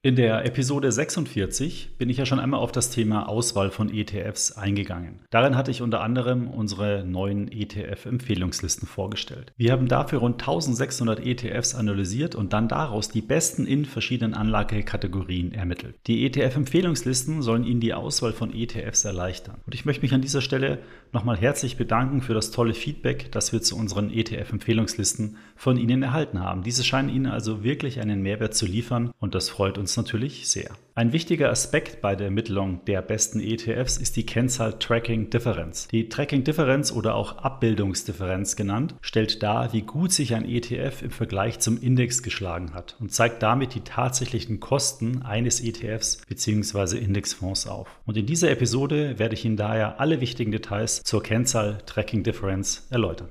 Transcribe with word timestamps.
In 0.00 0.14
der 0.14 0.44
Episode 0.44 0.92
46 0.92 1.96
bin 1.98 2.08
ich 2.08 2.18
ja 2.18 2.24
schon 2.24 2.38
einmal 2.38 2.60
auf 2.60 2.70
das 2.70 2.90
Thema 2.90 3.28
Auswahl 3.28 3.72
von 3.72 3.92
ETFs 3.92 4.52
eingegangen. 4.52 5.24
Darin 5.30 5.56
hatte 5.56 5.72
ich 5.72 5.82
unter 5.82 6.02
anderem 6.02 6.46
unsere 6.46 7.02
neuen 7.04 7.50
ETF-Empfehlungslisten 7.50 8.86
vorgestellt. 8.86 9.52
Wir 9.56 9.72
haben 9.72 9.88
dafür 9.88 10.20
rund 10.20 10.40
1600 10.40 11.26
ETFs 11.26 11.74
analysiert 11.74 12.36
und 12.36 12.52
dann 12.52 12.68
daraus 12.68 13.08
die 13.08 13.22
besten 13.22 13.66
in 13.66 13.84
verschiedenen 13.84 14.34
Anlagekategorien 14.34 15.50
ermittelt. 15.50 15.96
Die 16.06 16.24
ETF-Empfehlungslisten 16.26 17.42
sollen 17.42 17.64
Ihnen 17.64 17.80
die 17.80 17.92
Auswahl 17.92 18.32
von 18.32 18.54
ETFs 18.54 19.04
erleichtern. 19.04 19.62
Und 19.66 19.74
ich 19.74 19.84
möchte 19.84 20.02
mich 20.02 20.14
an 20.14 20.22
dieser 20.22 20.42
Stelle 20.42 20.78
nochmal 21.12 21.38
herzlich 21.38 21.76
bedanken 21.76 22.22
für 22.22 22.34
das 22.34 22.52
tolle 22.52 22.74
Feedback, 22.74 23.32
das 23.32 23.52
wir 23.52 23.62
zu 23.62 23.76
unseren 23.76 24.12
ETF-Empfehlungslisten 24.12 25.38
von 25.56 25.76
Ihnen 25.76 26.04
erhalten 26.04 26.38
haben. 26.38 26.62
Diese 26.62 26.84
scheinen 26.84 27.08
Ihnen 27.08 27.26
also 27.26 27.64
wirklich 27.64 27.98
einen 27.98 28.22
Mehrwert 28.22 28.54
zu 28.54 28.64
liefern 28.64 29.10
und 29.18 29.34
das 29.34 29.48
freut 29.48 29.76
uns 29.76 29.87
natürlich 29.96 30.48
sehr. 30.48 30.70
Ein 30.94 31.12
wichtiger 31.12 31.50
Aspekt 31.50 32.00
bei 32.00 32.16
der 32.16 32.26
Ermittlung 32.26 32.84
der 32.86 33.02
besten 33.02 33.40
ETFs 33.40 33.96
ist 33.96 34.16
die 34.16 34.26
Kennzahl 34.26 34.78
Tracking 34.78 35.30
Differenz. 35.30 35.88
Die 35.88 36.08
Tracking 36.08 36.42
Differenz 36.44 36.90
oder 36.90 37.14
auch 37.14 37.38
Abbildungsdifferenz 37.38 38.56
genannt, 38.56 38.94
stellt 39.00 39.42
dar, 39.42 39.72
wie 39.72 39.82
gut 39.82 40.12
sich 40.12 40.34
ein 40.34 40.44
ETF 40.44 41.02
im 41.02 41.10
Vergleich 41.10 41.60
zum 41.60 41.80
Index 41.80 42.22
geschlagen 42.22 42.74
hat 42.74 42.96
und 42.98 43.12
zeigt 43.12 43.42
damit 43.42 43.74
die 43.74 43.82
tatsächlichen 43.82 44.58
Kosten 44.58 45.22
eines 45.22 45.60
ETFs 45.60 46.18
bzw. 46.28 46.98
Indexfonds 46.98 47.68
auf. 47.68 47.88
Und 48.04 48.16
in 48.16 48.26
dieser 48.26 48.50
Episode 48.50 49.18
werde 49.18 49.34
ich 49.34 49.44
Ihnen 49.44 49.56
daher 49.56 50.00
alle 50.00 50.20
wichtigen 50.20 50.50
Details 50.50 51.02
zur 51.04 51.22
Kennzahl 51.22 51.78
Tracking 51.86 52.24
Differenz 52.24 52.86
erläutern. 52.90 53.28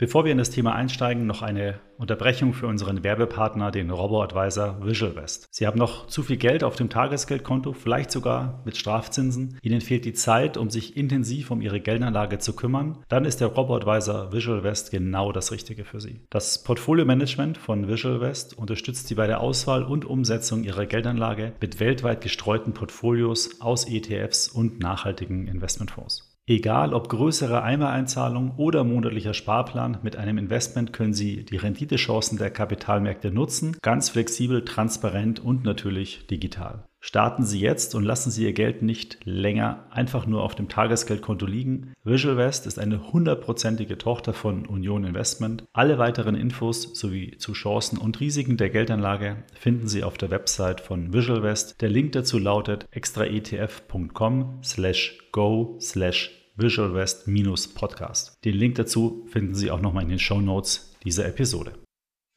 Bevor 0.00 0.24
wir 0.24 0.32
in 0.32 0.38
das 0.38 0.48
Thema 0.48 0.74
einsteigen, 0.74 1.26
noch 1.26 1.42
eine 1.42 1.78
Unterbrechung 1.98 2.54
für 2.54 2.66
unseren 2.66 3.04
Werbepartner, 3.04 3.70
den 3.70 3.90
Robo-Advisor 3.90 4.82
VisualVest. 4.82 5.48
Sie 5.50 5.66
haben 5.66 5.78
noch 5.78 6.06
zu 6.06 6.22
viel 6.22 6.38
Geld 6.38 6.64
auf 6.64 6.74
dem 6.74 6.88
Tagesgeldkonto, 6.88 7.74
vielleicht 7.74 8.10
sogar 8.10 8.62
mit 8.64 8.78
Strafzinsen. 8.78 9.58
Ihnen 9.60 9.82
fehlt 9.82 10.06
die 10.06 10.14
Zeit, 10.14 10.56
um 10.56 10.70
sich 10.70 10.96
intensiv 10.96 11.50
um 11.50 11.60
Ihre 11.60 11.82
Geldanlage 11.82 12.38
zu 12.38 12.56
kümmern. 12.56 13.04
Dann 13.08 13.26
ist 13.26 13.42
der 13.42 13.48
Robo-Advisor 13.48 14.32
VisualVest 14.32 14.90
genau 14.90 15.32
das 15.32 15.52
Richtige 15.52 15.84
für 15.84 16.00
Sie. 16.00 16.22
Das 16.30 16.62
Portfolio-Management 16.62 17.58
von 17.58 17.86
VisualVest 17.86 18.56
unterstützt 18.56 19.08
Sie 19.08 19.16
bei 19.16 19.26
der 19.26 19.42
Auswahl 19.42 19.84
und 19.84 20.06
Umsetzung 20.06 20.64
Ihrer 20.64 20.86
Geldanlage 20.86 21.52
mit 21.60 21.78
weltweit 21.78 22.22
gestreuten 22.22 22.72
Portfolios 22.72 23.60
aus 23.60 23.86
ETFs 23.86 24.48
und 24.48 24.80
nachhaltigen 24.80 25.46
Investmentfonds. 25.46 26.29
Egal 26.46 26.94
ob 26.94 27.08
größere 27.08 27.62
Einmaleinzahlung 27.62 28.56
oder 28.56 28.82
monatlicher 28.82 29.34
Sparplan, 29.34 29.98
mit 30.02 30.16
einem 30.16 30.38
Investment 30.38 30.92
können 30.92 31.14
Sie 31.14 31.44
die 31.44 31.56
Renditechancen 31.56 32.38
der 32.38 32.50
Kapitalmärkte 32.50 33.30
nutzen, 33.30 33.76
ganz 33.82 34.08
flexibel, 34.08 34.64
transparent 34.64 35.38
und 35.38 35.64
natürlich 35.64 36.26
digital. 36.26 36.89
Starten 37.00 37.44
Sie 37.44 37.58
jetzt 37.58 37.94
und 37.94 38.04
lassen 38.04 38.30
Sie 38.30 38.44
Ihr 38.44 38.52
Geld 38.52 38.82
nicht 38.82 39.18
länger 39.24 39.86
einfach 39.90 40.26
nur 40.26 40.42
auf 40.42 40.54
dem 40.54 40.68
Tagesgeldkonto 40.68 41.46
liegen. 41.46 41.94
VisualVest 42.04 42.66
ist 42.66 42.78
eine 42.78 43.12
hundertprozentige 43.12 43.96
Tochter 43.96 44.34
von 44.34 44.66
Union 44.66 45.04
Investment. 45.04 45.64
Alle 45.72 45.98
weiteren 45.98 46.34
Infos 46.34 46.82
sowie 46.94 47.38
zu 47.38 47.54
Chancen 47.54 47.98
und 47.98 48.20
Risiken 48.20 48.58
der 48.58 48.68
Geldanlage 48.68 49.44
finden 49.54 49.88
Sie 49.88 50.04
auf 50.04 50.18
der 50.18 50.30
Website 50.30 50.82
von 50.82 51.14
VisualVest. 51.14 51.80
Der 51.80 51.88
Link 51.88 52.12
dazu 52.12 52.38
lautet 52.38 52.86
extraetf.com 52.90 54.58
slash 54.62 55.18
go 55.32 55.78
slash 55.80 56.36
Visual 56.56 56.92
West-Podcast. 56.92 58.36
Den 58.44 58.54
Link 58.54 58.74
dazu 58.74 59.24
finden 59.30 59.54
Sie 59.54 59.70
auch 59.70 59.80
nochmal 59.80 60.02
in 60.02 60.10
den 60.10 60.18
Show 60.18 60.42
Notes 60.42 60.94
dieser 61.02 61.26
Episode. 61.26 61.72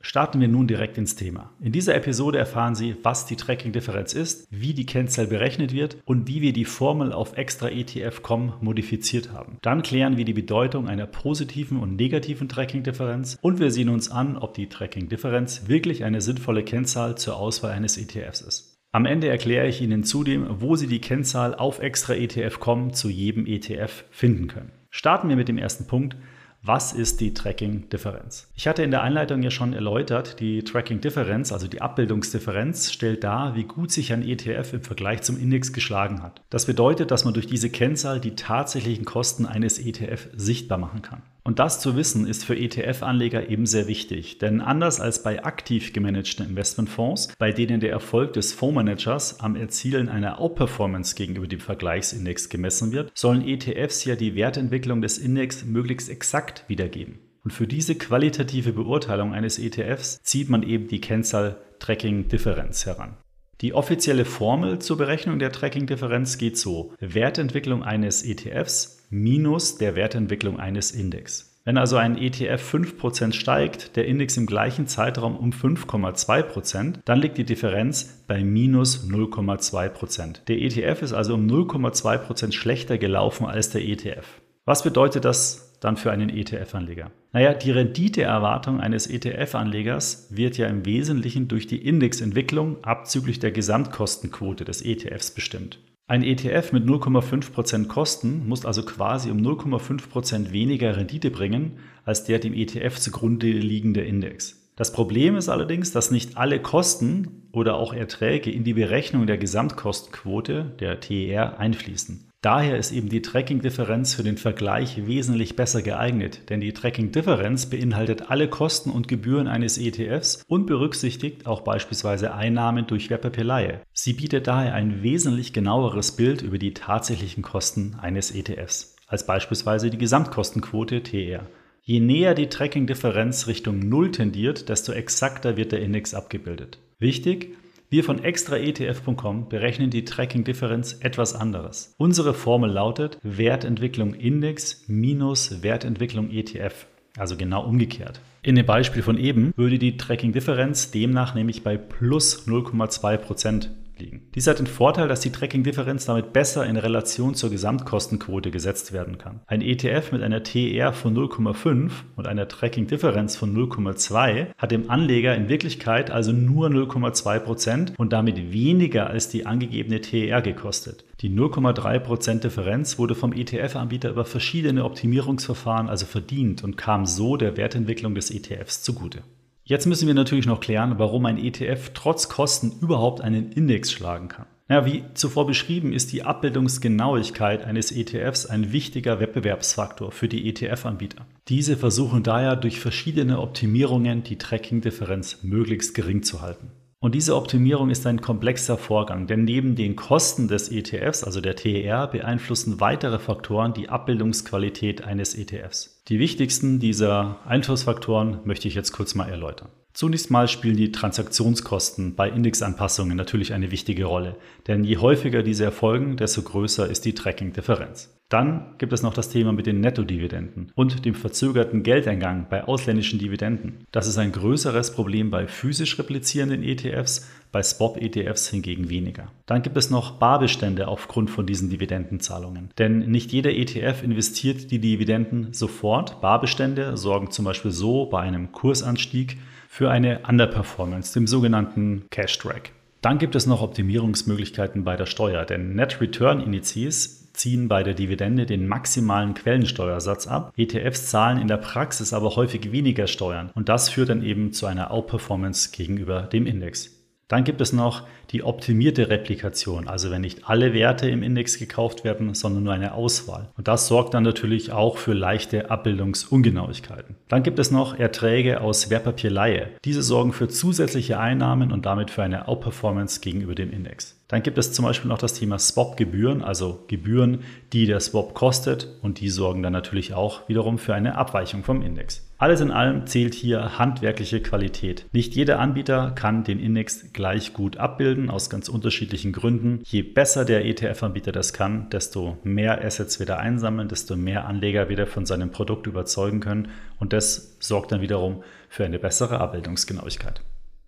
Starten 0.06 0.42
wir 0.42 0.50
nun 0.50 0.68
direkt 0.68 0.98
ins 0.98 1.16
Thema. 1.16 1.54
In 1.62 1.72
dieser 1.72 1.96
Episode 1.96 2.38
erfahren 2.38 2.76
Sie, 2.76 2.98
was 3.04 3.26
die 3.26 3.38
Tracking-Differenz 3.38 4.12
ist, 4.12 4.46
wie 4.52 4.74
die 4.74 4.86
Kennzahl 4.86 5.28
berechnet 5.28 5.72
wird 5.72 5.96
und 6.04 6.28
wie 6.28 6.42
wir 6.42 6.52
die 6.52 6.66
Formel 6.66 7.14
auf 7.14 7.38
extraetf.com 7.38 8.56
modifiziert 8.60 9.32
haben. 9.32 9.60
Dann 9.62 9.82
klären 9.82 10.18
wir 10.18 10.26
die 10.26 10.34
Bedeutung 10.34 10.90
einer 10.90 11.08
positiven 11.08 11.80
und 11.80 11.96
negativen 11.96 12.50
Tracking-Differenz 12.50 13.40
und 13.42 13.62
wir 13.62 13.72
sehen 13.72 13.88
uns 13.88 14.12
an, 14.12 14.38
ob 14.38 14.54
die 14.56 14.68
Tracking-Differenz 14.68 15.70
wirklich 15.70 16.04
eine 16.04 16.20
sinnvolle 16.20 16.64
Kennzahl 16.64 17.18
zur 17.18 17.38
Auswahl 17.38 17.72
eines 17.72 17.98
ETFs 17.98 18.42
ist. 18.42 18.78
Am 18.92 19.06
Ende 19.06 19.30
erkläre 19.30 19.68
ich 19.68 19.82
Ihnen 19.82 20.04
zudem, 20.04 20.48
wo 20.60 20.76
Sie 20.76 20.88
die 20.88 21.00
Kennzahl 21.00 21.56
auf 21.56 21.80
extraetf.com 21.80 22.92
zu 22.92 23.10
jedem 23.10 23.46
ETF 23.48 24.04
finden 24.12 24.48
können. 24.48 24.74
Starten 24.92 25.30
wir 25.30 25.38
mit 25.38 25.48
dem 25.48 25.58
ersten 25.58 25.88
Punkt. 25.88 26.18
Was 26.66 26.94
ist 26.94 27.20
die 27.20 27.34
Tracking-Differenz? 27.34 28.50
Ich 28.56 28.70
hatte 28.70 28.84
in 28.84 28.92
der 28.92 29.02
Einleitung 29.02 29.44
ja 29.44 29.52
schon 29.52 29.74
erläutert, 29.74 30.40
die 30.40 30.64
Tracking-Differenz, 30.64 31.52
also 31.52 31.68
die 31.68 31.82
Abbildungsdifferenz, 31.82 32.94
stellt 32.94 33.26
dar, 33.26 33.54
wie 33.56 33.66
gut 33.66 33.92
sich 33.92 34.14
ein 34.14 34.26
ETF 34.26 34.72
im 34.72 34.82
Vergleich 34.82 35.24
zum 35.24 35.38
Index 35.38 35.74
geschlagen 35.74 36.24
hat. 36.24 36.42
Das 36.50 36.66
bedeutet, 36.66 37.12
dass 37.12 37.26
man 37.26 37.34
durch 37.34 37.48
diese 37.48 37.70
Kennzahl 37.70 38.22
die 38.22 38.38
tatsächlichen 38.38 39.04
Kosten 39.04 39.46
eines 39.46 39.78
ETF 39.78 40.30
sichtbar 40.38 40.78
machen 40.78 41.02
kann. 41.02 41.22
Und 41.46 41.60
das 41.60 41.82
zu 41.82 41.98
wissen 41.98 42.26
ist 42.26 42.46
für 42.46 42.56
ETF-Anleger 42.56 43.50
eben 43.50 43.66
sehr 43.66 43.88
wichtig, 43.88 44.38
denn 44.38 44.62
anders 44.62 45.02
als 45.02 45.24
bei 45.24 45.44
aktiv 45.44 45.92
gemanagten 45.92 46.46
Investmentfonds, 46.46 47.34
bei 47.38 47.52
denen 47.52 47.82
der 47.82 47.92
Erfolg 47.92 48.32
des 48.34 48.54
Fondsmanagers 48.54 49.42
am 49.42 49.58
Erzielen 49.58 50.08
einer 50.08 50.40
Outperformance 50.40 51.16
gegenüber 51.16 51.48
dem 51.48 51.60
Vergleichsindex 51.60 52.48
gemessen 52.48 52.94
wird, 52.94 53.12
sollen 53.14 53.46
ETFs 53.46 54.06
ja 54.06 54.16
die 54.16 54.36
Wertentwicklung 54.36 55.02
des 55.02 55.18
Index 55.18 55.66
möglichst 55.66 56.10
exakt 56.10 56.64
wiedergeben. 56.70 57.20
Und 57.44 57.52
für 57.52 57.68
diese 57.68 57.96
qualitative 57.96 58.72
Beurteilung 58.72 59.34
eines 59.34 59.60
ETFs 59.60 60.22
zieht 60.24 60.50
man 60.50 60.64
eben 60.64 60.88
die 60.88 61.02
Kennzahl 61.02 61.58
Tracking-Differenz 61.80 62.86
heran. 62.86 63.18
Die 63.64 63.74
offizielle 63.74 64.26
Formel 64.26 64.80
zur 64.80 64.98
Berechnung 64.98 65.40
der 65.40 65.54
Tracking-Differenz 65.54 66.38
geht 66.38 66.58
so. 66.58 66.94
Wertentwicklung 67.00 67.82
eines 67.82 68.22
ETFs 68.22 69.08
minus 69.10 69.78
der 69.78 69.96
Wertentwicklung 69.96 70.60
eines 70.60 70.92
Index. 70.92 71.58
Wenn 71.64 71.78
also 71.78 71.96
ein 71.96 72.18
ETF 72.18 72.74
5% 72.74 73.32
steigt, 73.32 73.96
der 73.96 74.06
Index 74.06 74.36
im 74.36 74.48
gleichen 74.48 74.88
Zeitraum 74.88 75.38
um 75.38 75.52
5,2%, 75.52 76.96
dann 77.06 77.22
liegt 77.22 77.38
die 77.38 77.46
Differenz 77.46 78.26
bei 78.28 78.44
minus 78.44 79.08
0,2%. 79.08 80.44
Der 80.46 80.62
ETF 80.62 81.02
ist 81.02 81.14
also 81.14 81.36
um 81.36 81.48
0,2% 81.48 82.52
schlechter 82.52 82.98
gelaufen 82.98 83.46
als 83.46 83.70
der 83.70 83.82
ETF. 83.82 84.42
Was 84.66 84.84
bedeutet 84.84 85.24
das 85.24 85.73
dann 85.84 85.98
für 85.98 86.12
einen 86.12 86.30
ETF-Anleger? 86.30 87.12
Naja, 87.32 87.54
die 87.54 87.72
Renditeerwartung 87.72 88.80
eines 88.80 89.08
ETF-Anlegers 89.08 90.28
wird 90.30 90.58
ja 90.58 90.68
im 90.68 90.86
Wesentlichen 90.86 91.48
durch 91.48 91.68
die 91.68 91.86
Indexentwicklung 91.86 92.84
abzüglich 92.84 93.40
der 93.40 93.52
Gesamtkostenquote 93.52 94.66
des 94.66 94.84
ETFs 94.84 95.32
bestimmt. 95.32 95.80
Ein 96.06 96.24
ETF 96.24 96.74
mit 96.74 96.86
0,5% 96.86 97.88
Kosten 97.88 98.48
muss 98.48 98.66
also 98.66 98.84
quasi 98.84 99.32
um 99.32 99.38
0,5% 99.38 100.52
weniger 100.52 100.98
Rendite 100.98 101.32
bringen 101.32 101.80
als 102.04 102.26
der 102.26 102.40
dem 102.40 102.54
ETF 102.54 103.00
zugrunde 103.00 103.48
liegende 103.48 104.02
Index. 104.02 104.64
Das 104.76 104.92
Problem 104.92 105.36
ist 105.36 105.50
allerdings, 105.50 105.92
dass 105.92 106.12
nicht 106.12 106.36
alle 106.36 106.60
Kosten 106.60 107.48
oder 107.52 107.76
auch 107.76 107.94
Erträge 107.94 108.52
in 108.52 108.64
die 108.64 108.74
Berechnung 108.74 109.28
der 109.28 109.38
Gesamtkostenquote, 109.38 110.76
der 110.80 111.00
TER, 111.00 111.60
einfließen. 111.60 112.30
Daher 112.44 112.78
ist 112.78 112.92
eben 112.92 113.08
die 113.08 113.22
Tracking-Differenz 113.22 114.16
für 114.16 114.24
den 114.24 114.36
Vergleich 114.36 115.08
wesentlich 115.08 115.56
besser 115.56 115.82
geeignet, 115.82 116.50
denn 116.50 116.60
die 116.60 116.74
Tracking-Differenz 116.74 117.68
beinhaltet 117.68 118.30
alle 118.30 118.50
Kosten 118.50 118.90
und 118.90 119.08
Gebühren 119.08 119.48
eines 119.48 119.78
ETFs 119.78 120.44
und 120.50 120.66
berücksichtigt 120.66 121.48
auch 121.48 121.62
beispielsweise 121.62 122.34
Einnahmen 122.34 122.86
durch 122.86 123.10
Wertpapierleihe. 123.10 123.80
Sie 123.94 124.12
bietet 124.12 124.48
daher 124.48 124.74
ein 124.74 125.02
wesentlich 125.04 125.54
genaueres 125.54 126.18
Bild 126.18 126.42
über 126.42 126.58
die 126.58 126.74
tatsächlichen 126.74 127.44
Kosten 127.44 127.96
eines 128.02 128.36
ETFs, 128.36 128.98
als 129.08 129.26
beispielsweise 129.26 129.90
die 129.90 129.98
Gesamtkostenquote 129.98 131.02
TR. 131.02 131.48
Je 131.84 132.02
näher 132.02 132.34
die 132.34 132.50
Tracking-Differenz 132.50 133.48
Richtung 133.48 133.80
Null 133.80 134.12
tendiert, 134.12 134.68
desto 134.68 134.92
exakter 134.92 135.56
wird 135.56 135.72
der 135.72 135.80
Index 135.80 136.14
abgebildet. 136.14 136.78
Wichtig, 137.00 137.56
wir 137.94 138.04
von 138.04 138.24
extraetf.com 138.24 139.50
berechnen 139.50 139.92
die 139.92 140.04
Tracking-Differenz 140.04 140.98
etwas 141.02 141.36
anderes. 141.36 141.94
Unsere 142.00 142.34
Formel 142.34 142.72
lautet 142.72 143.20
Wertentwicklung 143.22 144.16
Index 144.16 144.86
minus 144.88 145.62
Wertentwicklung 145.62 146.32
ETF, 146.32 146.88
also 147.20 147.38
genau 147.38 147.64
umgekehrt. 147.64 148.20
In 148.42 148.56
dem 148.56 148.66
Beispiel 148.66 149.04
von 149.04 149.20
eben 149.20 149.54
würde 149.56 149.78
die 149.78 149.96
Tracking-Differenz 149.96 150.90
demnach 150.90 151.36
nämlich 151.36 151.64
bei 151.64 151.78
plus 151.78 152.48
0,2% 152.48 153.68
liegen. 154.00 154.28
Dies 154.36 154.48
hat 154.48 154.60
den 154.60 154.68
Vorteil, 154.68 155.08
dass 155.08 155.20
die 155.20 155.32
Tracking-Differenz 155.32 156.06
damit 156.06 156.34
besser 156.34 156.66
in 156.66 156.78
Relation 156.78 157.36
zur 157.36 157.50
Gesamtkostenquote 157.50 158.52
gesetzt 158.52 158.94
werden 158.94 159.18
kann. 159.18 159.42
Ein 159.48 159.62
ETF 159.62 160.12
mit 160.12 160.24
einer 160.24 160.44
TER 160.44 160.94
von 160.94 161.16
0,5 161.16 161.92
und 162.16 162.28
einer 162.28 162.48
Tracking-Differenz 162.48 163.36
von 163.36 163.56
0,2 163.56 164.48
hat 164.58 164.72
dem 164.72 164.90
Anleger 164.90 165.36
in 165.36 165.50
Wirklichkeit 165.50 166.12
also 166.12 166.32
nur 166.32 166.68
0,2% 166.68 167.96
und 167.98 168.14
damit 168.14 168.52
weniger 168.52 169.08
als 169.08 169.30
die 169.30 169.46
angegebene 169.46 170.02
TER 170.02 170.42
gekostet. 170.42 171.06
Die 171.22 171.30
0,3% 171.30 172.40
Differenz 172.40 172.98
wurde 172.98 173.16
vom 173.16 173.34
ETF-Anbieter 173.34 174.10
über 174.10 174.26
verschiedene 174.26 174.84
Optimierungsverfahren 174.84 175.90
also 175.90 176.06
verdient 176.06 176.64
und 176.64 176.78
kam 176.78 177.06
so 177.06 177.38
der 177.38 177.56
Wertentwicklung 177.56 178.16
des 178.16 178.32
ETFs 178.32 178.84
zugute. 178.84 179.24
Jetzt 179.66 179.86
müssen 179.86 180.08
wir 180.08 180.14
natürlich 180.14 180.46
noch 180.46 180.60
klären, 180.60 181.00
warum 181.00 181.26
ein 181.26 181.38
ETF 181.38 181.92
trotz 181.94 182.28
Kosten 182.28 182.74
überhaupt 182.82 183.22
einen 183.22 183.54
Index 183.54 183.94
schlagen 183.94 184.28
kann. 184.28 184.46
Ja, 184.70 184.86
wie 184.86 185.04
zuvor 185.14 185.48
beschrieben, 185.48 185.94
ist 185.94 186.12
die 186.12 186.24
Abbildungsgenauigkeit 186.24 187.64
eines 187.64 187.92
ETFs 187.92 188.46
ein 188.46 188.74
wichtiger 188.74 189.20
Wettbewerbsfaktor 189.20 190.12
für 190.12 190.28
die 190.28 190.50
ETF-Anbieter. 190.50 191.26
Diese 191.48 191.78
versuchen 191.78 192.24
daher 192.24 192.56
durch 192.58 192.80
verschiedene 192.80 193.40
Optimierungen 193.40 194.24
die 194.24 194.38
Tracking-Differenz 194.38 195.44
möglichst 195.44 195.96
gering 195.96 196.24
zu 196.24 196.42
halten. 196.42 196.72
Und 197.04 197.16
diese 197.16 197.36
Optimierung 197.36 197.90
ist 197.90 198.08
ein 198.08 198.22
komplexer 198.22 198.78
Vorgang, 198.78 199.28
denn 199.28 199.44
neben 199.44 199.76
den 199.76 199.98
Kosten 199.98 200.48
des 200.48 200.72
ETFs, 200.72 201.26
also 201.26 201.42
der 201.42 201.58
TER, 201.58 202.08
beeinflussen 202.08 202.80
weitere 202.80 203.20
Faktoren 203.20 203.74
die 203.74 203.90
Abbildungsqualität 203.90 205.04
eines 205.04 205.36
ETFs. 205.36 206.02
Die 206.08 206.18
wichtigsten 206.20 206.80
dieser 206.80 207.40
Einflussfaktoren 207.46 208.40
möchte 208.46 208.70
ich 208.70 208.76
jetzt 208.76 208.94
kurz 208.94 209.16
mal 209.16 209.28
erläutern. 209.28 209.68
Zunächst 209.92 210.32
mal 210.32 210.48
spielen 210.48 210.78
die 210.78 210.94
Transaktionskosten 210.94 212.16
bei 212.16 212.30
Indexanpassungen 212.30 213.18
natürlich 213.18 213.52
eine 213.52 213.70
wichtige 213.70 214.06
Rolle, 214.06 214.38
denn 214.70 214.86
je 214.86 214.96
häufiger 214.96 215.44
diese 215.44 215.66
erfolgen, 215.66 216.16
desto 216.16 216.42
größer 216.42 216.90
ist 216.90 217.04
die 217.04 217.14
Tracking-Differenz. 217.14 218.18
Dann 218.34 218.74
gibt 218.80 218.94
es 218.94 219.04
noch 219.04 219.14
das 219.14 219.30
Thema 219.30 219.54
mit 219.54 219.68
den 219.68 219.80
Nettodividenden 219.80 220.72
und 220.74 221.06
dem 221.06 221.14
verzögerten 221.14 221.84
Geldeingang 221.84 222.48
bei 222.50 222.64
ausländischen 222.64 223.20
Dividenden. 223.20 223.86
Das 223.92 224.08
ist 224.08 224.18
ein 224.18 224.32
größeres 224.32 224.96
Problem 224.96 225.30
bei 225.30 225.46
physisch 225.46 226.00
replizierenden 226.00 226.64
ETFs, 226.64 227.30
bei 227.52 227.62
Swap-ETFs 227.62 228.50
hingegen 228.50 228.90
weniger. 228.90 229.28
Dann 229.46 229.62
gibt 229.62 229.78
es 229.78 229.92
noch 229.92 230.14
Barbestände 230.14 230.88
aufgrund 230.88 231.30
von 231.30 231.46
diesen 231.46 231.70
Dividendenzahlungen. 231.70 232.72
Denn 232.80 233.12
nicht 233.12 233.32
jeder 233.32 233.52
ETF 233.52 234.02
investiert 234.02 234.72
die 234.72 234.80
Dividenden 234.80 235.54
sofort. 235.54 236.20
Barbestände 236.20 236.98
sorgen 236.98 237.30
zum 237.30 237.46
Beispiel 237.46 237.70
so 237.70 238.08
bei 238.08 238.22
einem 238.22 238.52
Kursanstieg 238.52 239.38
für 239.70 239.92
eine 239.92 240.22
Underperformance, 240.28 241.14
dem 241.14 241.28
sogenannten 241.28 242.06
Cash 242.10 242.40
Track. 242.40 242.72
Dann 243.04 243.20
gibt 243.20 243.36
es 243.36 243.46
noch 243.46 243.62
Optimierungsmöglichkeiten 243.62 244.84
bei 244.84 244.96
der 244.96 245.06
Steuer, 245.06 245.46
denn 245.46 245.76
Net 245.76 246.02
Return 246.02 246.40
Indizes 246.40 247.23
ziehen 247.34 247.68
bei 247.68 247.84
der 247.84 247.94
Dividende 247.94 248.46
den 248.46 248.68
maximalen 248.68 249.34
Quellensteuersatz 249.34 250.28
ab. 250.28 250.54
ETFs 250.56 251.08
zahlen 251.08 251.40
in 251.40 251.48
der 251.48 251.58
Praxis 251.58 252.14
aber 252.14 252.36
häufig 252.36 252.72
weniger 252.72 253.08
Steuern 253.08 253.50
und 253.54 253.70
das 253.70 253.90
führt 253.90 254.10
dann 254.10 254.24
eben 254.24 254.54
zu 254.54 254.66
einer 254.66 254.92
Outperformance 254.92 255.72
gegenüber 255.72 256.24
dem 256.24 256.46
Index. 256.46 257.03
Dann 257.28 257.44
gibt 257.44 257.62
es 257.62 257.74
noch 257.74 258.04
die 258.32 258.44
optimierte 258.44 259.10
Replikation, 259.10 259.88
also 259.88 260.12
wenn 260.12 260.22
nicht 260.22 260.50
alle 260.50 260.74
Werte 260.74 261.10
im 261.10 261.24
Index 261.24 261.58
gekauft 261.58 262.04
werden, 262.04 262.34
sondern 262.34 262.64
nur 262.64 262.74
eine 262.74 262.94
Auswahl. 262.94 263.50
Und 263.58 263.68
das 263.68 263.88
sorgt 263.88 264.14
dann 264.14 264.24
natürlich 264.24 264.72
auch 264.72 264.98
für 264.98 265.14
leichte 265.14 265.72
Abbildungsungenauigkeiten. 265.72 267.16
Dann 267.30 267.44
gibt 267.44 267.60
es 267.60 267.72
noch 267.72 267.98
Erträge 267.98 268.62
aus 268.62 268.90
Wertpapierleihe. 268.90 269.70
Diese 269.86 270.04
sorgen 270.04 270.34
für 270.34 270.48
zusätzliche 270.48 271.20
Einnahmen 271.20 271.72
und 271.72 271.86
damit 271.86 272.12
für 272.12 272.24
eine 272.24 272.48
Outperformance 272.48 273.22
gegenüber 273.22 273.56
dem 273.56 273.72
Index. 273.72 274.20
Dann 274.28 274.42
gibt 274.42 274.58
es 274.58 274.74
zum 274.74 274.86
Beispiel 274.86 275.10
noch 275.10 275.20
das 275.20 275.36
Thema 275.36 275.60
Swap-Gebühren, 275.60 276.42
also 276.42 276.84
Gebühren, 276.88 277.42
die 277.72 277.86
der 277.86 278.00
Swap 278.00 278.34
kostet 278.34 278.88
und 279.02 279.20
die 279.20 279.30
sorgen 279.30 279.62
dann 279.64 279.74
natürlich 279.74 280.14
auch 280.14 280.48
wiederum 280.50 280.78
für 280.80 280.96
eine 280.96 281.18
Abweichung 281.18 281.64
vom 281.64 281.82
Index. 281.82 282.28
Alles 282.44 282.60
in 282.60 282.72
allem 282.72 283.08
zählt 283.08 283.36
hier 283.36 283.80
handwerkliche 283.80 284.42
Qualität. 284.42 285.06
Nicht 285.14 285.34
jeder 285.34 285.60
Anbieter 285.60 286.12
kann 286.12 286.44
den 286.44 286.60
Index 286.60 287.14
gleich 287.14 287.54
gut 287.54 287.78
abbilden, 287.78 288.30
aus 288.30 288.50
ganz 288.50 288.68
unterschiedlichen 288.68 289.32
Gründen. 289.32 289.80
Je 289.86 290.02
besser 290.02 290.44
der 290.44 290.66
ETF-Anbieter 290.66 291.32
das 291.32 291.54
kann, 291.54 291.90
desto 291.90 292.38
mehr 292.44 292.84
Assets 292.84 293.22
wieder 293.22 293.40
einsammeln, 293.40 293.88
desto 293.88 294.18
mehr 294.18 294.46
Anleger 294.46 294.90
wieder 294.90 295.08
von 295.08 295.26
seinem 295.26 295.52
Produkt 295.52 295.88
überzeugen 295.88 296.42
können 296.42 296.68
und 297.00 297.14
das 297.14 297.56
sorgt 297.62 297.94
dann 297.94 298.02
wiederum 298.02 298.44
für 298.68 298.84
eine 298.84 299.00
bessere 299.00 299.40
Abbildungsgenauigkeit. 299.40 300.42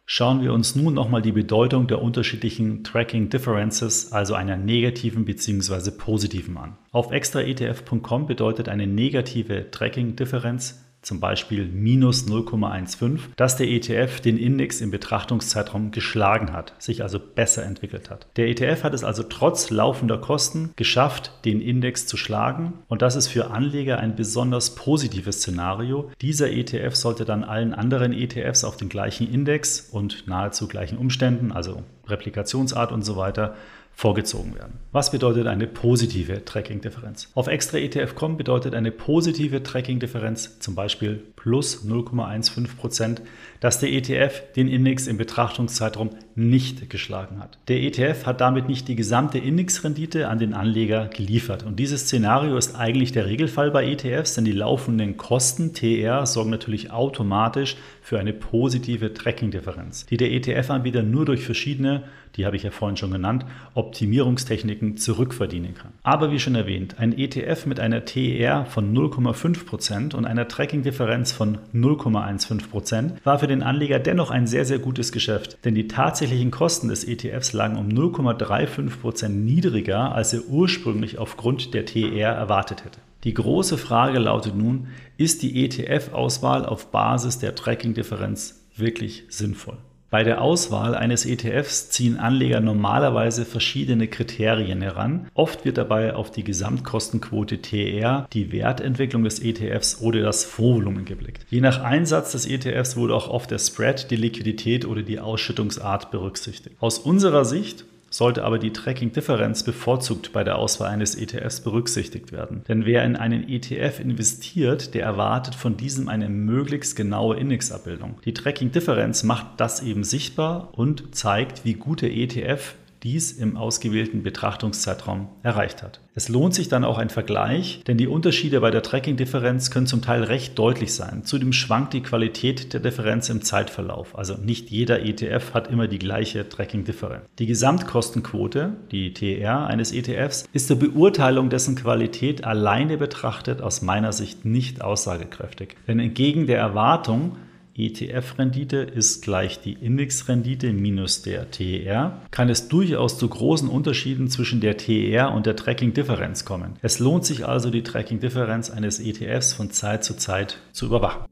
Schauen 0.06 0.42
wir 0.42 0.52
uns 0.52 0.76
nun 0.76 0.94
nochmal 0.94 1.22
die 1.22 1.32
Bedeutung 1.32 1.88
der 1.88 2.02
unterschiedlichen 2.02 2.84
Tracking 2.84 3.30
Differences, 3.30 4.12
also 4.12 4.34
einer 4.34 4.58
negativen 4.58 5.24
bzw. 5.24 5.92
positiven 5.92 6.58
an. 6.58 6.78
Auf 6.92 7.14
extraetf.com 7.14 8.28
bedeutet 8.28 8.68
eine 8.68 8.88
negative 8.88 9.72
Tracking 9.72 10.18
Differenz 10.18 10.85
zum 11.06 11.20
Beispiel 11.20 11.68
minus 11.68 12.28
0,15, 12.28 13.20
dass 13.36 13.56
der 13.56 13.68
ETF 13.68 14.20
den 14.20 14.38
Index 14.38 14.82
im 14.82 14.92
Betrachtungszeitraum 14.92 15.92
geschlagen 15.92 16.52
hat, 16.52 16.74
sich 16.80 17.04
also 17.04 17.20
besser 17.20 17.64
entwickelt 17.64 18.10
hat. 18.10 18.28
Der 18.38 18.48
ETF 18.48 18.84
hat 18.84 18.94
es 18.94 19.04
also 19.04 19.24
trotz 19.24 19.70
laufender 19.70 20.18
Kosten 20.18 20.72
geschafft, 20.76 21.32
den 21.46 21.62
Index 21.62 22.08
zu 22.08 22.18
schlagen 22.18 22.74
und 22.88 23.02
das 23.02 23.16
ist 23.16 23.28
für 23.28 23.52
Anleger 23.52 24.00
ein 24.00 24.16
besonders 24.16 24.76
positives 24.76 25.38
Szenario. 25.38 26.12
Dieser 26.22 26.52
ETF 26.52 26.96
sollte 26.96 27.24
dann 27.24 27.44
allen 27.44 27.74
anderen 27.74 28.12
ETFs 28.12 28.64
auf 28.64 28.76
den 28.76 28.90
gleichen 28.90 29.32
Index 29.32 29.82
und 29.92 30.28
nahezu 30.28 30.68
gleichen 30.68 30.98
Umständen, 30.98 31.52
also 31.52 31.84
Replikationsart 32.08 32.92
und 32.92 33.04
so 33.04 33.16
weiter, 33.16 33.56
vorgezogen 33.96 34.56
werden. 34.56 34.74
Was 34.92 35.10
bedeutet 35.10 35.48
eine 35.48 35.68
positive 35.68 36.44
Tracking-Differenz? 36.44 37.32
Auf 37.34 37.48
extra-ETF.com 37.48 38.36
bedeutet 38.36 38.76
eine 38.76 38.92
positive 38.92 39.64
Tracking-Differenz 39.64 40.60
zum 40.60 40.76
Beispiel 40.76 41.24
plus 41.38 41.86
0,15%, 41.86 43.22
dass 43.62 43.80
der 43.80 43.94
ETF 43.94 44.42
den 44.54 44.68
Index 44.68 45.08
im 45.08 45.18
Betrachtungszeitraum 45.18 46.10
nicht 46.36 46.90
geschlagen 46.90 47.40
hat. 47.40 47.58
Der 47.70 47.82
ETF 47.82 48.26
hat 48.26 48.42
damit 48.42 48.68
nicht 48.68 48.90
die 48.90 48.98
gesamte 48.98 49.38
Indexrendite 49.38 50.28
an 50.28 50.40
den 50.40 50.54
Anleger 50.54 51.08
geliefert. 51.08 51.64
Und 51.64 51.80
dieses 51.80 52.02
Szenario 52.02 52.58
ist 52.58 52.76
eigentlich 52.76 53.14
der 53.14 53.28
Regelfall 53.28 53.72
bei 53.72 53.90
ETFs, 53.90 54.36
denn 54.36 54.44
die 54.44 54.52
laufenden 54.52 55.16
Kosten 55.16 55.74
TR 55.74 56.26
sorgen 56.26 56.50
natürlich 56.50 56.92
automatisch 56.92 57.78
für 58.02 58.20
eine 58.20 58.34
positive 58.34 59.14
Tracking-Differenz, 59.14 60.06
die 60.08 60.18
der 60.18 60.32
ETF-Anbieter 60.32 61.02
nur 61.02 61.26
durch 61.26 61.46
verschiedene, 61.46 62.04
die 62.36 62.46
habe 62.46 62.56
ich 62.56 62.64
ja 62.64 62.72
vorhin 62.72 62.98
schon 62.98 63.12
genannt, 63.12 63.46
Optimierungstechniken 63.74 64.98
zurückverdienen 64.98 65.74
kann. 65.74 65.92
Aber 66.04 66.32
wie 66.32 66.40
schon 66.40 66.56
erwähnt, 66.56 67.00
ein 67.00 67.18
ETF 67.18 67.66
mit 67.66 67.80
einer 67.80 68.06
TER 68.06 68.66
von 68.66 68.96
0,5% 68.96 70.16
und 70.16 70.26
einer 70.26 70.48
Tracking-Differenz 70.48 71.32
von 71.32 71.58
0,15% 71.74 73.14
war 73.24 73.40
für 73.40 73.48
den 73.48 73.64
Anleger 73.64 74.00
dennoch 74.00 74.32
ein 74.32 74.48
sehr, 74.48 74.66
sehr 74.66 74.80
gutes 74.80 75.12
Geschäft, 75.12 75.58
denn 75.66 75.76
die 75.76 75.88
tatsächlichen 75.88 76.52
Kosten 76.52 76.90
des 76.90 77.04
ETFs 77.04 77.54
lagen 77.54 77.78
um 77.78 77.90
0,35% 77.90 79.30
niedriger, 79.30 80.14
als 80.14 80.34
er 80.34 80.46
ursprünglich 80.48 81.18
aufgrund 81.18 81.74
der 81.74 81.86
TER 81.86 82.32
erwartet 82.32 82.84
hätte. 82.84 83.00
Die 83.24 83.34
große 83.34 83.78
Frage 83.80 84.20
lautet 84.20 84.56
nun, 84.56 84.88
ist 85.18 85.42
die 85.42 85.66
ETF-Auswahl 85.66 86.66
auf 86.66 86.92
Basis 86.92 87.40
der 87.40 87.56
Tracking-Differenz 87.56 88.62
wirklich 88.78 89.24
sinnvoll? 89.30 89.78
Bei 90.16 90.24
der 90.24 90.42
Auswahl 90.42 90.96
eines 90.96 91.26
ETFs 91.26 91.90
ziehen 91.90 92.18
Anleger 92.18 92.62
normalerweise 92.62 93.44
verschiedene 93.44 94.08
Kriterien 94.08 94.82
heran. 94.82 95.28
Oft 95.34 95.66
wird 95.66 95.78
dabei 95.78 96.14
auf 96.14 96.32
die 96.32 96.46
Gesamtkostenquote 96.46 97.62
TR, 97.62 98.26
die 98.32 98.54
Wertentwicklung 98.54 99.26
des 99.26 99.42
ETFs 99.42 100.00
oder 100.00 100.22
das 100.22 100.46
Fondsvolumen 100.46 101.04
geblickt. 101.04 101.46
Je 101.50 101.60
nach 101.60 101.84
Einsatz 101.84 102.32
des 102.32 102.46
ETFs 102.46 102.96
wurde 102.96 103.14
auch 103.14 103.28
oft 103.28 103.52
der 103.52 103.60
Spread, 103.60 104.10
die 104.10 104.16
Liquidität 104.16 104.86
oder 104.86 105.02
die 105.02 105.20
Ausschüttungsart 105.20 106.12
berücksichtigt. 106.12 106.78
Aus 106.80 106.98
unserer 106.98 107.44
Sicht 107.44 107.84
sollte 108.10 108.44
aber 108.44 108.60
die 108.60 108.72
Tracking-Differenz 108.72 109.64
bevorzugt 109.64 110.32
bei 110.32 110.44
der 110.44 110.58
Auswahl 110.58 110.90
eines 110.90 111.16
ETFs 111.16 111.62
berücksichtigt 111.62 112.32
werden. 112.32 112.64
Denn 112.68 112.86
wer 112.86 113.04
in 113.04 113.16
einen 113.16 113.48
ETF 113.48 114.00
investiert, 114.00 114.94
der 114.94 115.04
erwartet 115.04 115.56
von 115.56 115.78
diesem 115.78 116.08
eine 116.08 116.30
möglichst 116.30 116.96
genaue 116.96 117.38
Indexabbildung. 117.38 118.20
Die 118.26 118.34
Tracking-Differenz 118.34 119.24
macht 119.24 119.48
das 119.58 119.82
eben 119.82 120.04
sichtbar 120.04 120.70
und 120.74 121.16
zeigt, 121.16 121.66
wie 121.66 121.74
gut 121.74 122.02
der 122.02 122.16
ETF 122.16 122.76
dies 123.06 123.32
im 123.32 123.56
ausgewählten 123.56 124.24
Betrachtungszeitraum 124.24 125.30
erreicht 125.44 125.84
hat. 125.84 126.02
Es 126.16 126.28
lohnt 126.28 126.56
sich 126.56 126.70
dann 126.70 126.84
auch 126.84 126.98
ein 126.98 127.10
Vergleich, 127.10 127.82
denn 127.86 127.98
die 127.98 128.08
Unterschiede 128.08 128.60
bei 128.62 128.72
der 128.72 128.82
Tracking-Differenz 128.82 129.70
können 129.70 129.86
zum 129.86 130.02
Teil 130.02 130.24
recht 130.24 130.58
deutlich 130.58 130.94
sein. 130.94 131.24
Zudem 131.24 131.54
schwankt 131.54 131.94
die 131.94 132.02
Qualität 132.02 132.74
der 132.74 132.80
Differenz 132.80 133.30
im 133.30 133.44
Zeitverlauf. 133.44 134.18
Also 134.18 134.36
nicht 134.36 134.72
jeder 134.72 135.06
ETF 135.06 135.54
hat 135.54 135.70
immer 135.70 135.88
die 135.88 136.00
gleiche 136.00 136.50
Tracking-Differenz. 136.50 137.26
Die 137.38 137.46
Gesamtkostenquote, 137.46 138.74
die 138.92 139.14
TR 139.14 139.68
eines 139.68 139.92
ETFs, 139.92 140.50
ist 140.52 140.68
zur 140.68 140.80
Beurteilung 140.80 141.50
dessen 141.50 141.76
Qualität 141.76 142.44
alleine 142.44 142.98
betrachtet 142.98 143.62
aus 143.62 143.84
meiner 143.84 144.14
Sicht 144.14 144.46
nicht 144.46 144.82
aussagekräftig. 144.82 145.76
Denn 145.88 146.00
entgegen 146.00 146.48
der 146.48 146.58
Erwartung 146.58 147.38
ETF-Rendite 147.78 148.78
ist 148.78 149.22
gleich 149.22 149.60
die 149.60 149.74
Indexrendite 149.74 150.72
minus 150.72 151.24
der 151.24 151.52
TER, 151.52 152.22
kann 152.32 152.48
es 152.48 152.70
durchaus 152.70 153.18
zu 153.18 153.28
großen 153.28 153.68
Unterschieden 153.68 154.30
zwischen 154.30 154.62
der 154.62 154.78
TER 154.78 155.34
und 155.34 155.46
der 155.46 155.58
Tracking-Differenz 155.58 156.46
kommen. 156.46 156.76
Es 156.82 157.00
lohnt 157.00 157.26
sich 157.26 157.46
also, 157.46 157.70
die 157.70 157.84
Tracking-Differenz 157.84 158.70
eines 158.70 159.02
ETFs 159.02 159.52
von 159.52 159.72
Zeit 159.72 160.06
zu 160.06 160.16
Zeit 160.16 160.60
zu 160.72 160.86
überwachen. 160.86 161.26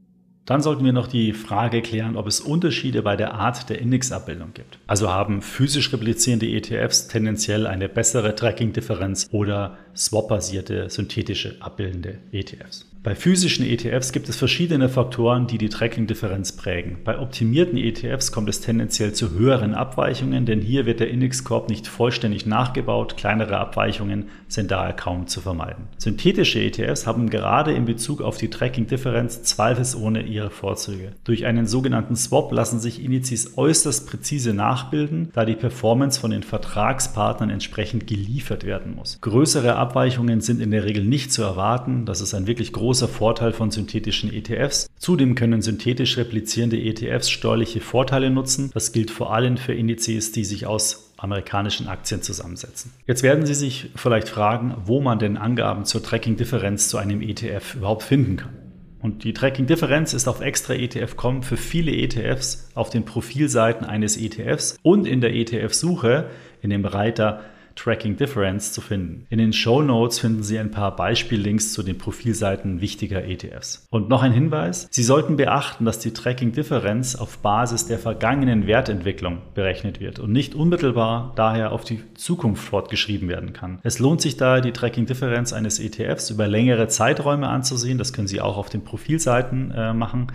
Dann 0.44 0.60
sollten 0.60 0.84
wir 0.84 0.92
noch 0.92 1.06
die 1.06 1.32
Frage 1.32 1.80
klären, 1.80 2.16
ob 2.16 2.26
es 2.26 2.40
Unterschiede 2.40 3.00
bei 3.00 3.16
der 3.16 3.32
Art 3.32 3.70
der 3.70 3.80
Indexabbildung 3.80 4.52
gibt. 4.52 4.78
Also 4.86 5.10
haben 5.10 5.40
physisch 5.40 5.90
replizierende 5.94 6.46
ETFs 6.46 7.08
tendenziell 7.08 7.66
eine 7.66 7.88
bessere 7.88 8.34
Tracking-Differenz 8.34 9.28
oder 9.32 9.78
swap-basierte 9.96 10.90
synthetische 10.90 11.56
abbildende 11.60 12.18
ETFs. 12.32 12.93
Bei 13.04 13.14
physischen 13.14 13.66
ETFs 13.66 14.12
gibt 14.12 14.30
es 14.30 14.36
verschiedene 14.36 14.88
Faktoren, 14.88 15.46
die 15.46 15.58
die 15.58 15.68
Tracking-Differenz 15.68 16.52
prägen. 16.52 17.00
Bei 17.04 17.18
optimierten 17.18 17.76
ETFs 17.76 18.32
kommt 18.32 18.48
es 18.48 18.62
tendenziell 18.62 19.12
zu 19.12 19.32
höheren 19.32 19.74
Abweichungen, 19.74 20.46
denn 20.46 20.62
hier 20.62 20.86
wird 20.86 21.00
der 21.00 21.10
Indexkorb 21.10 21.68
nicht 21.68 21.86
vollständig 21.86 22.46
nachgebaut. 22.46 23.18
Kleinere 23.18 23.58
Abweichungen 23.58 24.30
sind 24.48 24.70
daher 24.70 24.94
kaum 24.94 25.26
zu 25.26 25.42
vermeiden. 25.42 25.88
Synthetische 25.98 26.60
ETFs 26.60 27.06
haben 27.06 27.28
gerade 27.28 27.74
in 27.74 27.84
Bezug 27.84 28.22
auf 28.22 28.38
die 28.38 28.48
Tracking-Differenz 28.48 29.42
zweifelsohne 29.42 30.22
ihre 30.22 30.48
Vorzüge. 30.48 31.12
Durch 31.24 31.44
einen 31.44 31.66
sogenannten 31.66 32.16
Swap 32.16 32.52
lassen 32.52 32.80
sich 32.80 33.04
Indizes 33.04 33.58
äußerst 33.58 34.08
präzise 34.08 34.54
nachbilden, 34.54 35.28
da 35.34 35.44
die 35.44 35.56
Performance 35.56 36.18
von 36.18 36.30
den 36.30 36.42
Vertragspartnern 36.42 37.50
entsprechend 37.50 38.06
geliefert 38.06 38.64
werden 38.64 38.94
muss. 38.94 39.18
Größere 39.20 39.76
Abweichungen 39.76 40.40
sind 40.40 40.62
in 40.62 40.70
der 40.70 40.86
Regel 40.86 41.04
nicht 41.04 41.34
zu 41.34 41.42
erwarten. 41.42 42.06
Das 42.06 42.22
ist 42.22 42.32
ein 42.32 42.46
wirklich 42.46 42.72
großes 42.72 42.93
großer 42.94 43.08
Vorteil 43.08 43.52
von 43.52 43.72
synthetischen 43.72 44.32
ETFs. 44.32 44.88
Zudem 44.98 45.34
können 45.34 45.62
synthetisch 45.62 46.16
replizierende 46.16 46.80
ETFs 46.80 47.28
steuerliche 47.28 47.80
Vorteile 47.80 48.30
nutzen. 48.30 48.70
Das 48.72 48.92
gilt 48.92 49.10
vor 49.10 49.34
allem 49.34 49.56
für 49.56 49.74
Indizes, 49.74 50.30
die 50.30 50.44
sich 50.44 50.64
aus 50.64 51.12
amerikanischen 51.16 51.88
Aktien 51.88 52.22
zusammensetzen. 52.22 52.92
Jetzt 53.04 53.24
werden 53.24 53.46
Sie 53.46 53.54
sich 53.54 53.90
vielleicht 53.96 54.28
fragen, 54.28 54.76
wo 54.84 55.00
man 55.00 55.18
denn 55.18 55.36
Angaben 55.36 55.86
zur 55.86 56.04
Tracking-Differenz 56.04 56.88
zu 56.88 56.96
einem 56.96 57.20
ETF 57.20 57.74
überhaupt 57.74 58.04
finden 58.04 58.36
kann. 58.36 58.54
Und 59.00 59.24
die 59.24 59.32
Tracking-Differenz 59.32 60.14
ist 60.14 60.28
auf 60.28 60.40
extra 60.40 60.74
ETF.com 60.74 61.42
für 61.42 61.56
viele 61.56 61.90
ETFs 61.90 62.70
auf 62.76 62.90
den 62.90 63.04
Profilseiten 63.04 63.84
eines 63.84 64.16
ETFs 64.16 64.76
und 64.84 65.08
in 65.08 65.20
der 65.20 65.34
ETF-Suche 65.34 66.30
in 66.62 66.70
dem 66.70 66.84
Reiter 66.84 67.40
Tracking 67.74 68.16
Difference 68.16 68.72
zu 68.72 68.80
finden. 68.80 69.26
In 69.30 69.38
den 69.38 69.52
Show 69.52 69.82
Notes 69.82 70.18
finden 70.18 70.42
Sie 70.42 70.58
ein 70.58 70.70
paar 70.70 70.94
Beispiellinks 70.94 71.72
zu 71.72 71.82
den 71.82 71.98
Profilseiten 71.98 72.80
wichtiger 72.80 73.24
ETFs. 73.24 73.86
Und 73.90 74.08
noch 74.08 74.22
ein 74.22 74.32
Hinweis, 74.32 74.88
Sie 74.90 75.02
sollten 75.02 75.36
beachten, 75.36 75.84
dass 75.84 75.98
die 75.98 76.12
Tracking 76.12 76.52
Differenz 76.52 77.14
auf 77.14 77.38
Basis 77.38 77.86
der 77.86 77.98
vergangenen 77.98 78.66
Wertentwicklung 78.66 79.38
berechnet 79.54 80.00
wird 80.00 80.18
und 80.18 80.32
nicht 80.32 80.54
unmittelbar 80.54 81.32
daher 81.36 81.72
auf 81.72 81.84
die 81.84 82.02
Zukunft 82.14 82.64
fortgeschrieben 82.64 83.28
werden 83.28 83.52
kann. 83.52 83.80
Es 83.82 83.98
lohnt 83.98 84.20
sich 84.20 84.36
daher, 84.36 84.60
die 84.60 84.72
Tracking 84.72 85.06
Differenz 85.06 85.52
eines 85.52 85.80
ETFs 85.80 86.30
über 86.30 86.46
längere 86.46 86.88
Zeiträume 86.88 87.48
anzusehen. 87.48 87.98
Das 87.98 88.12
können 88.12 88.28
Sie 88.28 88.40
auch 88.40 88.56
auf 88.56 88.68
den 88.68 88.84
Profilseiten 88.84 89.70
äh, 89.72 89.92
machen. 89.92 90.28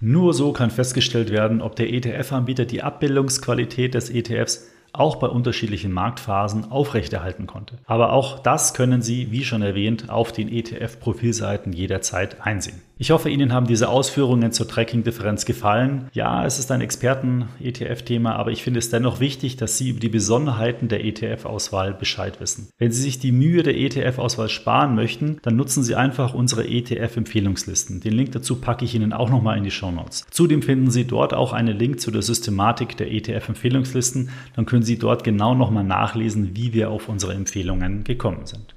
Nur 0.00 0.34
so 0.34 0.52
kann 0.52 0.70
festgestellt 0.70 1.30
werden, 1.30 1.62
ob 1.62 1.76
der 1.76 1.92
ETF-Anbieter 1.92 2.66
die 2.66 2.82
Abbildungsqualität 2.82 3.94
des 3.94 4.10
ETFs 4.10 4.68
auch 4.94 5.16
bei 5.16 5.26
unterschiedlichen 5.26 5.92
Marktphasen 5.92 6.70
aufrechterhalten 6.70 7.46
konnte. 7.46 7.78
Aber 7.86 8.12
auch 8.12 8.38
das 8.38 8.74
können 8.74 9.02
Sie, 9.02 9.30
wie 9.30 9.44
schon 9.44 9.62
erwähnt, 9.62 10.08
auf 10.08 10.32
den 10.32 10.48
ETF-Profilseiten 10.48 11.72
jederzeit 11.72 12.40
einsehen. 12.40 12.80
Ich 12.96 13.10
hoffe, 13.10 13.28
Ihnen 13.28 13.52
haben 13.52 13.66
diese 13.66 13.88
Ausführungen 13.88 14.52
zur 14.52 14.68
Tracking-Differenz 14.68 15.46
gefallen. 15.46 16.08
Ja, 16.12 16.46
es 16.46 16.60
ist 16.60 16.70
ein 16.70 16.80
Experten-ETF-Thema, 16.80 18.36
aber 18.36 18.52
ich 18.52 18.62
finde 18.62 18.78
es 18.78 18.88
dennoch 18.88 19.18
wichtig, 19.18 19.56
dass 19.56 19.76
Sie 19.76 19.88
über 19.90 19.98
die 19.98 20.08
Besonderheiten 20.08 20.86
der 20.86 21.04
ETF-Auswahl 21.04 21.92
Bescheid 21.92 22.40
wissen. 22.40 22.68
Wenn 22.78 22.92
Sie 22.92 23.02
sich 23.02 23.18
die 23.18 23.32
Mühe 23.32 23.64
der 23.64 23.76
ETF-Auswahl 23.76 24.48
sparen 24.48 24.94
möchten, 24.94 25.38
dann 25.42 25.56
nutzen 25.56 25.82
Sie 25.82 25.96
einfach 25.96 26.34
unsere 26.34 26.68
ETF-Empfehlungslisten. 26.68 27.98
Den 27.98 28.12
Link 28.12 28.30
dazu 28.30 28.60
packe 28.60 28.84
ich 28.84 28.94
Ihnen 28.94 29.12
auch 29.12 29.28
nochmal 29.28 29.58
in 29.58 29.64
die 29.64 29.72
Show 29.72 29.90
Notes. 29.90 30.24
Zudem 30.30 30.62
finden 30.62 30.92
Sie 30.92 31.04
dort 31.04 31.34
auch 31.34 31.52
einen 31.52 31.76
Link 31.76 31.98
zu 31.98 32.12
der 32.12 32.22
Systematik 32.22 32.96
der 32.96 33.10
ETF-Empfehlungslisten. 33.10 34.30
Dann 34.54 34.66
können 34.66 34.84
Sie 34.84 35.00
dort 35.00 35.24
genau 35.24 35.56
nochmal 35.56 35.84
nachlesen, 35.84 36.54
wie 36.54 36.72
wir 36.72 36.90
auf 36.90 37.08
unsere 37.08 37.34
Empfehlungen 37.34 38.04
gekommen 38.04 38.46
sind. 38.46 38.76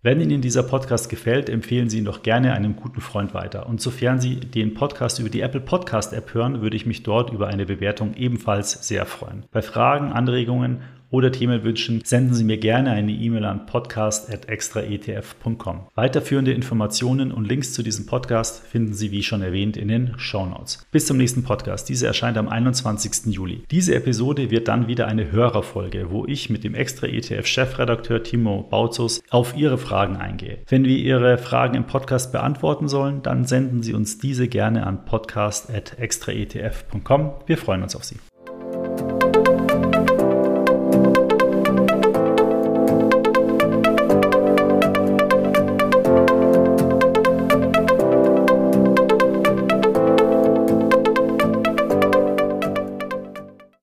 Wenn 0.00 0.20
Ihnen 0.20 0.40
dieser 0.40 0.62
Podcast 0.62 1.08
gefällt, 1.08 1.50
empfehlen 1.50 1.90
Sie 1.90 1.98
ihn 1.98 2.04
doch 2.04 2.22
gerne 2.22 2.54
einem 2.54 2.76
guten 2.76 3.00
Freund 3.00 3.34
weiter. 3.34 3.66
Und 3.66 3.80
sofern 3.80 4.20
Sie 4.20 4.36
den 4.36 4.72
Podcast 4.72 5.18
über 5.18 5.28
die 5.28 5.40
Apple 5.40 5.60
Podcast 5.60 6.12
App 6.12 6.34
hören, 6.34 6.62
würde 6.62 6.76
ich 6.76 6.86
mich 6.86 7.02
dort 7.02 7.32
über 7.32 7.48
eine 7.48 7.66
Bewertung 7.66 8.14
ebenfalls 8.14 8.86
sehr 8.86 9.06
freuen. 9.06 9.46
Bei 9.50 9.60
Fragen, 9.60 10.12
Anregungen 10.12 10.82
oder 11.10 11.32
Themenwünschen 11.32 12.02
senden 12.04 12.34
Sie 12.34 12.44
mir 12.44 12.58
gerne 12.58 12.90
eine 12.90 13.12
E-Mail 13.12 13.44
an 13.44 13.64
podcast.extraetf.com. 13.66 15.86
Weiterführende 15.94 16.52
Informationen 16.52 17.32
und 17.32 17.48
Links 17.48 17.72
zu 17.72 17.82
diesem 17.82 18.04
Podcast 18.06 18.66
finden 18.66 18.94
Sie, 18.94 19.10
wie 19.10 19.22
schon 19.22 19.42
erwähnt, 19.42 19.76
in 19.76 19.88
den 19.88 20.14
Show 20.18 20.46
Notes. 20.46 20.86
Bis 20.90 21.06
zum 21.06 21.16
nächsten 21.16 21.42
Podcast. 21.42 21.88
Diese 21.88 22.06
erscheint 22.06 22.36
am 22.36 22.48
21. 22.48 23.34
Juli. 23.34 23.64
Diese 23.70 23.94
Episode 23.94 24.50
wird 24.50 24.68
dann 24.68 24.88
wieder 24.88 25.06
eine 25.06 25.32
Hörerfolge, 25.32 26.10
wo 26.10 26.26
ich 26.26 26.50
mit 26.50 26.64
dem 26.64 26.74
Extra 26.74 27.06
ETF-Chefredakteur 27.06 28.22
Timo 28.22 28.66
Bautzus 28.68 29.22
auf 29.30 29.56
Ihre 29.56 29.78
Fragen 29.78 30.16
eingehe. 30.16 30.58
Wenn 30.68 30.84
wir 30.84 30.98
Ihre 30.98 31.38
Fragen 31.38 31.74
im 31.74 31.86
Podcast 31.86 32.32
beantworten 32.32 32.88
sollen, 32.88 33.22
dann 33.22 33.44
senden 33.44 33.82
Sie 33.82 33.94
uns 33.94 34.18
diese 34.18 34.48
gerne 34.48 34.86
an 34.86 35.04
podcast.extraetf.com. 35.04 37.30
Wir 37.46 37.56
freuen 37.56 37.82
uns 37.82 37.96
auf 37.96 38.04
Sie. 38.04 38.16